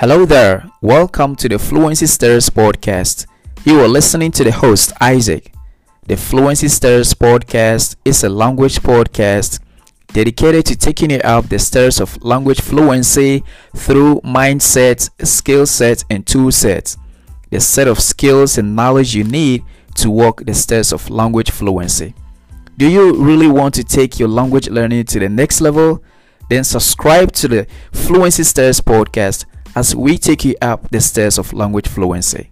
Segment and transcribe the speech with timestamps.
[0.00, 3.26] Hello there, welcome to the Fluency Stairs podcast.
[3.66, 5.52] You are listening to the host, Isaac.
[6.06, 9.60] The Fluency Stairs podcast is a language podcast
[10.14, 13.44] dedicated to taking you up the stairs of language fluency
[13.76, 16.96] through mindset, skill set, and tool sets.
[17.50, 19.64] The set of skills and knowledge you need
[19.96, 22.14] to walk the stairs of language fluency.
[22.78, 26.02] Do you really want to take your language learning to the next level?
[26.48, 31.52] Then subscribe to the Fluency Stairs podcast as we take you up the stairs of
[31.52, 32.49] language fluency.